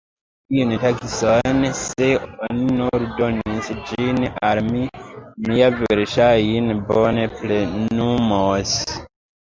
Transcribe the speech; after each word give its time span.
Tiun 0.53 0.71
taskon, 0.83 1.59
se 1.81 2.07
oni 2.47 2.79
nur 2.79 3.05
donos 3.21 3.71
ĝin 3.91 4.19
al 4.51 4.65
mi, 4.73 4.83
mi 5.47 5.63
ja 5.63 5.71
verŝajne 5.85 6.83
bone 6.93 7.31
plenumos! 7.39 8.79